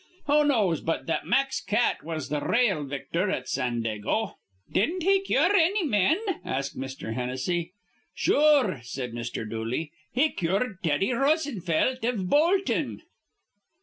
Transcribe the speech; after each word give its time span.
Who 0.25 0.43
knows 0.47 0.81
but 0.81 1.05
that 1.05 1.27
Mack's 1.27 1.61
cat 1.61 2.03
was 2.03 2.27
th' 2.29 2.41
rale 2.41 2.83
victhor 2.83 3.29
at 3.29 3.47
Sandago?" 3.47 4.33
"Didn't 4.73 5.03
he 5.03 5.19
cure 5.19 5.55
anny 5.55 5.83
men?" 5.83 6.17
asked 6.43 6.75
Mr. 6.75 7.13
Hennessy. 7.13 7.73
"Sure," 8.15 8.79
said 8.81 9.11
Mr. 9.13 9.47
Dooley. 9.47 9.91
"He 10.11 10.31
cured 10.31 10.79
Teddy 10.81 11.11
Rosenfelt 11.11 12.03
iv 12.03 12.27
boltin'." 12.27 13.03